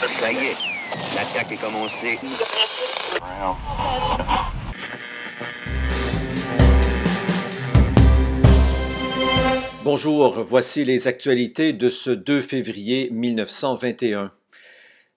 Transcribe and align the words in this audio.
Ça 0.00 0.32
y 0.32 0.36
est, 0.36 0.56
l'attaque 1.14 1.52
est 1.52 1.60
commencée. 1.60 2.18
Bonjour, 9.84 10.42
voici 10.42 10.86
les 10.86 11.06
actualités 11.06 11.74
de 11.74 11.90
ce 11.90 12.08
2 12.08 12.40
février 12.40 13.10
1921. 13.10 14.32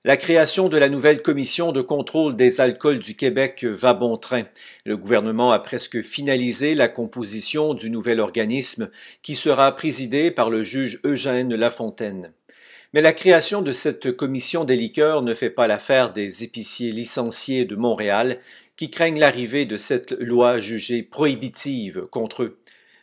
La 0.04 0.18
création 0.18 0.68
de 0.68 0.78
la 0.78 0.90
nouvelle 0.90 1.22
commission 1.22 1.72
de 1.72 1.80
contrôle 1.80 2.36
des 2.36 2.60
alcools 2.60 3.00
du 3.00 3.16
Québec 3.16 3.64
va 3.64 3.94
bon 3.94 4.18
train. 4.18 4.44
Le 4.86 4.98
gouvernement 4.98 5.54
a 5.54 5.60
presque 5.60 6.02
finalisé 6.02 6.76
la 6.76 6.90
composition 6.90 7.74
du 7.74 7.90
nouvel 7.90 8.20
organisme 8.20 8.90
qui 9.22 9.36
sera 9.36 9.74
présidé 9.74 10.30
par 10.30 10.50
le 10.50 10.62
juge 10.62 11.00
Eugène 11.06 11.56
Lafontaine. 11.56 12.34
Mais 12.94 13.02
la 13.02 13.14
création 13.14 13.64
de 13.64 13.73
cette 13.73 14.16
commission 14.16 14.66
des 14.66 14.76
liqueurs 14.76 15.23
ne 15.23 15.34
fait 15.34 15.50
pas 15.50 15.66
l'affaire 15.66 16.13
des 16.13 16.44
épiciers 16.44 16.91
licenciés 16.91 17.66
de 17.66 17.76
Montréal 17.76 18.38
qui 18.76 18.91
craignent 18.91 19.20
l'arrivée 19.20 19.66
de 19.66 19.77
cette 19.77 20.12
loi 20.12 20.59
jugée 20.59 21.02
prohibitive 21.02 22.05
contre 22.12 22.44
eux. 22.44 22.59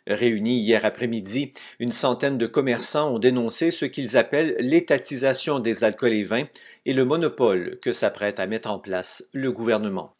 Réunis 0.07 0.59
hier 0.59 0.85
après-midi, 0.85 1.51
une 1.79 1.91
centaine 1.91 2.37
de 2.37 2.47
commerçants 2.47 3.13
ont 3.13 3.19
dénoncé 3.19 3.69
ce 3.69 3.83
qu'ils 3.83 4.15
appellent 4.15 4.55
l'étatisation 4.59 5.59
des 5.59 5.83
alcools 5.83 6.13
et 6.13 6.23
vins 6.23 6.47
et 6.85 6.93
le 6.93 7.03
monopole 7.03 7.77
que 7.81 7.91
s'apprête 7.91 8.39
à 8.39 8.47
mettre 8.47 8.71
en 8.71 8.79
place 8.79 9.25
le 9.33 9.51
gouvernement. 9.51 10.13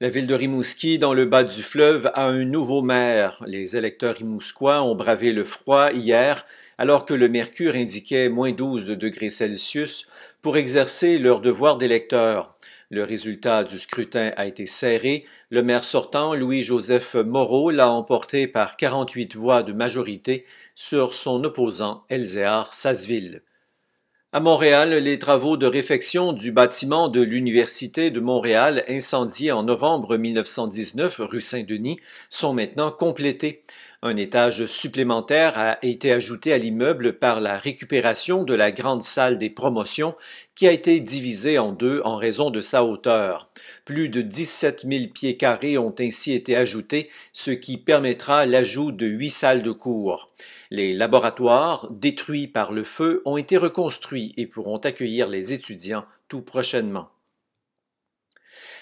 La 0.00 0.10
ville 0.10 0.28
de 0.28 0.34
Rimouski, 0.34 1.00
dans 1.00 1.12
le 1.12 1.24
bas 1.24 1.42
du 1.42 1.60
fleuve, 1.60 2.12
a 2.14 2.26
un 2.26 2.44
nouveau 2.44 2.82
maire. 2.82 3.42
Les 3.48 3.76
électeurs 3.76 4.14
rimousquois 4.14 4.80
ont 4.80 4.94
bravé 4.94 5.32
le 5.32 5.42
froid 5.42 5.90
hier, 5.90 6.46
alors 6.78 7.04
que 7.04 7.14
le 7.14 7.28
mercure 7.28 7.74
indiquait 7.74 8.28
moins 8.28 8.52
12 8.52 8.90
degrés 8.90 9.28
Celsius, 9.28 10.06
pour 10.40 10.56
exercer 10.56 11.18
leur 11.18 11.40
devoir 11.40 11.78
d'électeurs. 11.78 12.56
Le 12.90 13.02
résultat 13.02 13.64
du 13.64 13.76
scrutin 13.76 14.30
a 14.36 14.46
été 14.46 14.66
serré. 14.66 15.24
Le 15.50 15.64
maire 15.64 15.82
sortant, 15.82 16.32
Louis-Joseph 16.32 17.16
Moreau, 17.16 17.72
l'a 17.72 17.90
emporté 17.90 18.46
par 18.46 18.76
48 18.76 19.34
voix 19.34 19.64
de 19.64 19.72
majorité 19.72 20.44
sur 20.76 21.12
son 21.12 21.42
opposant, 21.42 22.04
Elzéar 22.08 22.72
Sasseville. 22.72 23.42
À 24.30 24.40
Montréal, 24.40 24.90
les 24.90 25.18
travaux 25.18 25.56
de 25.56 25.64
réfection 25.64 26.34
du 26.34 26.52
bâtiment 26.52 27.08
de 27.08 27.22
l'Université 27.22 28.10
de 28.10 28.20
Montréal, 28.20 28.84
incendié 28.86 29.52
en 29.52 29.62
novembre 29.62 30.18
1919 30.18 31.20
rue 31.20 31.40
Saint-Denis, 31.40 31.98
sont 32.28 32.52
maintenant 32.52 32.90
complétés. 32.90 33.64
Un 34.00 34.14
étage 34.14 34.66
supplémentaire 34.66 35.58
a 35.58 35.84
été 35.84 36.12
ajouté 36.12 36.52
à 36.52 36.58
l'immeuble 36.58 37.18
par 37.18 37.40
la 37.40 37.58
récupération 37.58 38.44
de 38.44 38.54
la 38.54 38.70
grande 38.70 39.02
salle 39.02 39.38
des 39.38 39.50
promotions 39.50 40.14
qui 40.54 40.68
a 40.68 40.72
été 40.72 41.00
divisée 41.00 41.58
en 41.58 41.72
deux 41.72 42.00
en 42.04 42.14
raison 42.14 42.50
de 42.50 42.60
sa 42.60 42.84
hauteur. 42.84 43.50
Plus 43.84 44.08
de 44.08 44.22
17 44.22 44.86
000 44.88 45.06
pieds 45.12 45.36
carrés 45.36 45.78
ont 45.78 45.94
ainsi 45.98 46.32
été 46.32 46.54
ajoutés, 46.54 47.10
ce 47.32 47.50
qui 47.50 47.76
permettra 47.76 48.46
l'ajout 48.46 48.92
de 48.92 49.06
huit 49.06 49.30
salles 49.30 49.64
de 49.64 49.72
cours. 49.72 50.30
Les 50.70 50.92
laboratoires, 50.92 51.90
détruits 51.90 52.46
par 52.46 52.70
le 52.70 52.84
feu, 52.84 53.20
ont 53.24 53.36
été 53.36 53.56
reconstruits 53.56 54.32
et 54.36 54.46
pourront 54.46 54.78
accueillir 54.78 55.26
les 55.26 55.52
étudiants 55.52 56.04
tout 56.28 56.42
prochainement. 56.42 57.10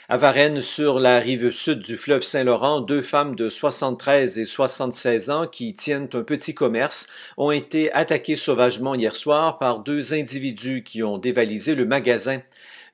À 0.08 0.18
Varennes, 0.18 0.60
sur 0.60 1.00
la 1.00 1.18
rive 1.18 1.50
sud 1.50 1.80
du 1.80 1.96
fleuve 1.96 2.22
Saint-Laurent, 2.22 2.80
deux 2.80 3.02
femmes 3.02 3.34
de 3.34 3.48
73 3.48 4.38
et 4.38 4.44
76 4.44 5.30
ans 5.30 5.48
qui 5.48 5.74
tiennent 5.74 6.08
un 6.12 6.22
petit 6.22 6.54
commerce 6.54 7.08
ont 7.36 7.50
été 7.50 7.92
attaquées 7.92 8.36
sauvagement 8.36 8.94
hier 8.94 9.16
soir 9.16 9.58
par 9.58 9.80
deux 9.80 10.14
individus 10.14 10.84
qui 10.84 11.02
ont 11.02 11.18
dévalisé 11.18 11.74
le 11.74 11.86
magasin. 11.86 12.40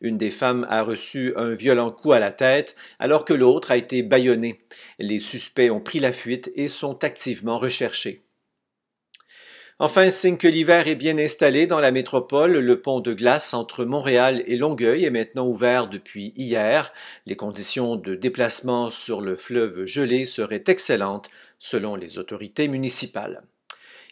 Une 0.01 0.17
des 0.17 0.31
femmes 0.31 0.67
a 0.71 0.83
reçu 0.83 1.35
un 1.37 1.53
violent 1.53 1.91
coup 1.91 2.13
à 2.13 2.19
la 2.19 2.33
tête 2.33 2.77
alors 2.99 3.27
que 3.27 3.35
l'autre 3.35 3.73
a 3.73 3.77
été 3.77 4.03
bâillonnée. 4.03 4.63
Les 4.99 5.19
suspects 5.19 5.71
ont 5.71 5.81
pris 5.81 6.01
la 6.01 6.13
fuite 6.13 6.51
et 6.55 6.69
sont 6.69 7.05
activement 7.05 7.59
recherchés. 7.59 8.23
Enfin, 9.79 10.11
signe 10.11 10.37
que 10.37 10.47
l'hiver 10.47 10.87
est 10.87 10.95
bien 10.95 11.19
installé 11.19 11.67
dans 11.67 11.81
la 11.81 11.91
métropole, 11.91 12.59
le 12.59 12.81
pont 12.81 13.01
de 13.01 13.15
glace 13.15 13.53
entre 13.55 13.85
Montréal 13.85 14.43
et 14.47 14.57
Longueuil 14.57 15.05
est 15.05 15.11
maintenant 15.11 15.47
ouvert 15.47 15.89
depuis 15.89 16.33
hier. 16.37 16.93
Les 17.27 17.37
conditions 17.37 17.97
de 17.97 18.15
déplacement 18.15 18.91
sur 18.91 19.21
le 19.21 19.35
fleuve 19.35 19.85
gelé 19.85 20.25
seraient 20.25 20.65
excellentes 20.69 21.31
selon 21.59 21.97
les 21.97 22.19
autorités 22.19 22.69
municipales. 22.69 23.43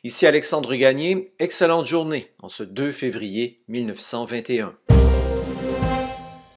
Ici 0.03 0.27
Alexandre 0.27 0.75
Gagné, 0.77 1.35
excellente 1.39 1.87
journée 1.87 2.33
en 2.41 2.49
ce 2.49 2.63
2 2.63 2.91
février 2.91 3.61
1921. 3.69 4.75